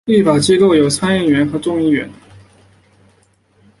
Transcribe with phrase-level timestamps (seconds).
[0.05, 2.09] 立法机构有参议院和众议院。